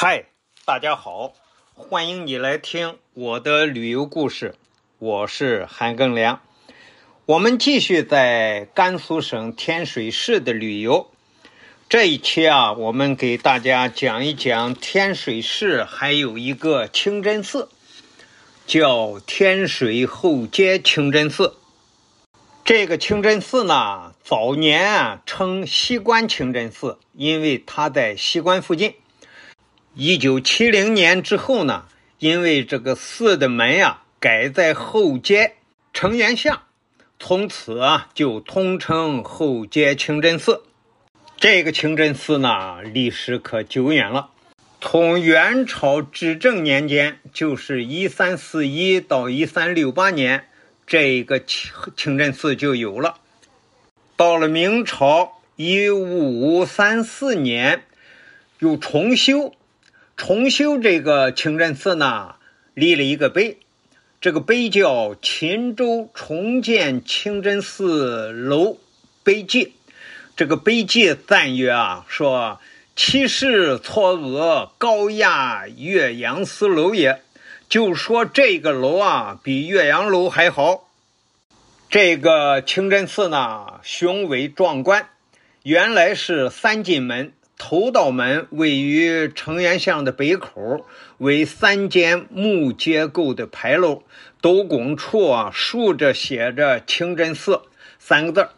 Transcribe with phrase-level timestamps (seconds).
[0.00, 0.26] 嗨，
[0.64, 1.32] 大家好，
[1.74, 4.54] 欢迎你来听我的旅游故事，
[5.00, 6.40] 我是韩庚良。
[7.26, 11.10] 我们继续在甘肃省天水市的旅游。
[11.88, 17.68] 这一期啊，我们给大家讲一讲天水市还有一个清真寺，
[18.68, 21.56] 叫天水后街清真寺。
[22.64, 28.94] 这个清真寺呢，早年啊称西关清真寺，因为它在西关附近。
[30.00, 31.86] 一九七零年之后呢，
[32.20, 35.54] 因为这个寺的门呀改在后街
[35.92, 36.66] 城垣下，
[37.18, 40.62] 从此啊就通称后街清真寺。
[41.36, 44.30] 这个清真寺呢历史可久远了，
[44.80, 50.46] 从元朝至正年间，就是一三四一到一三六八年，
[50.86, 53.16] 这个清清真寺就有了。
[54.14, 57.82] 到了明朝一五三四年，
[58.60, 59.56] 又重修。
[60.18, 62.34] 重修这个清真寺呢，
[62.74, 63.58] 立了一个碑，
[64.20, 68.78] 这个碑叫《秦州重建清真寺楼
[69.22, 69.66] 碑记》。
[70.36, 72.60] 这个碑记赞曰啊，说
[72.96, 77.22] 其势错额高亚岳阳寺楼也，
[77.68, 80.90] 就说这个楼啊比岳阳楼还好。
[81.88, 85.08] 这个清真寺呢，雄伟壮观，
[85.62, 87.32] 原来是三进门。
[87.58, 90.86] 头道门位于城垣巷的北口，
[91.18, 94.04] 为三间木结构的牌楼，
[94.40, 97.62] 斗拱处啊竖着写着“清真寺”
[97.98, 98.48] 三个字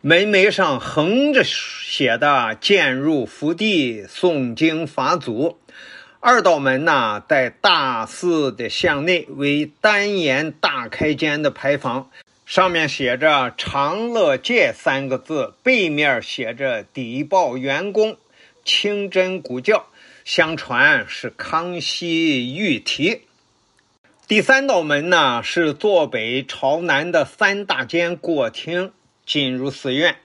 [0.00, 5.58] 门楣上横着写的“渐入福地，诵经法祖”。
[6.20, 12.10] 二道门呢，在大寺的巷内为单檐大开间的牌坊，
[12.46, 18.16] 上面写着“长乐界”三个字，背面写着“底报员工”。
[18.66, 19.86] 清真古教，
[20.24, 23.22] 相传是康熙御题。
[24.26, 28.90] 第三道门呢，是坐北朝南的三大间过厅，
[29.24, 30.16] 进入寺院。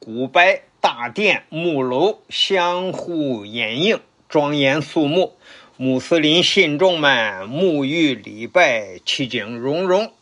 [0.00, 0.42] 古柏
[0.80, 5.36] 大殿、木楼相互掩映，庄严肃穆。
[5.76, 10.12] 穆斯林信众们沐浴礼拜，其景融融。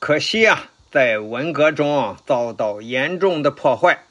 [0.00, 4.02] 可惜啊，在文革中遭到严重的破坏。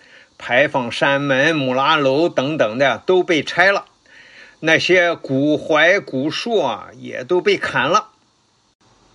[0.45, 3.85] 牌坊、山门、木拉楼等等的都被拆了，
[4.59, 8.09] 那些古槐、古树啊也都被砍了。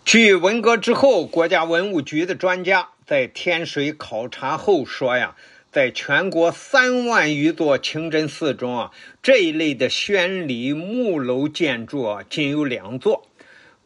[0.07, 5.37] 据文革之后国家文物局的专家在天水考察后说呀，
[5.71, 8.91] 在全国三万余座清真寺中啊，
[9.23, 13.29] 这一类的宣礼木楼建筑啊，仅有两座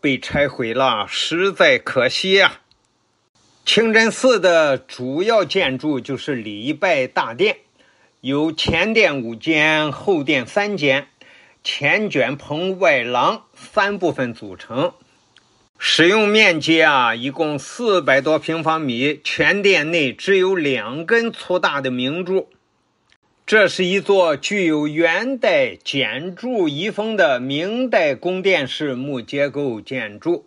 [0.01, 2.61] 被拆毁了，实在可惜呀。
[3.65, 7.59] 清真寺的主要建筑就是礼拜大殿，
[8.21, 11.07] 由前殿五间、后殿三间、
[11.63, 14.93] 前卷棚、外廊三部分组成。
[15.79, 19.21] 使用面积啊，一共四百多平方米。
[19.23, 22.49] 全殿内只有两根粗大的明柱。
[23.47, 30.45] 这是一座具有元代简筑遗风的明代宫殿式木结构建筑。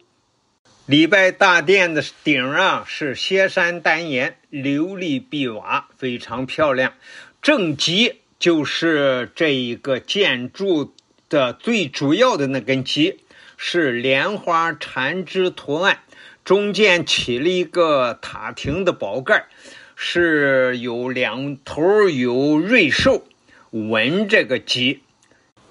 [0.85, 6.93] 礼拜大殿的顶啊是歇山单檐，琉璃碧瓦，非常漂亮。
[7.41, 10.93] 正脊就是这一个建筑
[11.27, 13.21] 的最主要的那根脊，
[13.57, 16.01] 是莲花缠枝图案，
[16.43, 19.47] 中间起了一个塔亭的宝盖，
[19.95, 23.25] 是有两头有瑞兽
[23.71, 25.01] 纹这个脊。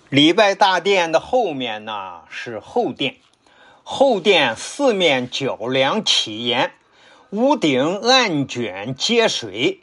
[0.09, 3.15] 礼拜大殿的后面呢是后殿。
[3.87, 6.73] 后殿四面角梁起檐，
[7.29, 9.81] 屋顶暗卷接水，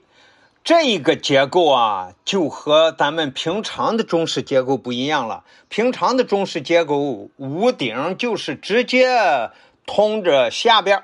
[0.64, 5.44] 这个结构啊，就和咱们平常的中式结构不一样了。
[5.70, 9.52] 平常的中式结构，屋顶就是直接
[9.86, 11.04] 通着下边。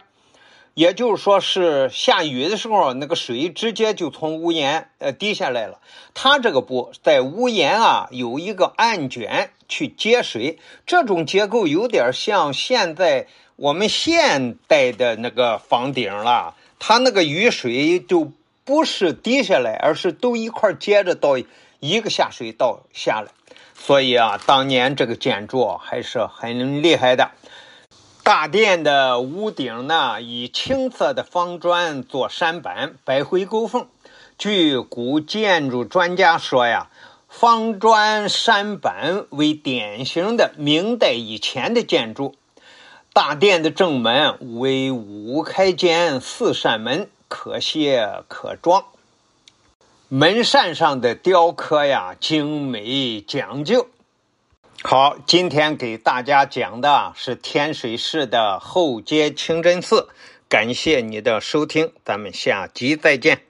[0.77, 5.79] 也就是说，是下雨的时候，那个水直接就从屋檐呃滴下来了。
[6.13, 13.25] 它这个不在屋檐啊有一个暗卷去接水，这种结构有点像现在
[13.55, 16.53] 我们现代的那个房顶了。
[16.77, 18.31] 它那个雨水就
[18.63, 21.39] 不是滴下来，而是都一块接着到
[21.79, 23.31] 一个下水道下来。
[23.73, 27.31] 所以啊，当年这个建筑还是很厉害的。
[28.27, 33.87] 大殿的屋顶呢，以青色的方砖做山板，白灰勾缝。
[34.37, 36.89] 据古建筑专家说呀，
[37.29, 42.35] 方砖山板为典型的明代以前的建筑。
[43.13, 48.83] 大殿的正门为五开间四扇门，可卸可装。
[50.09, 53.87] 门扇上的雕刻呀，精美讲究。
[54.83, 60.07] 好，今天给大家讲的是天水市的后街清真寺。
[60.47, 63.46] 感谢你的收听，咱们下集再见。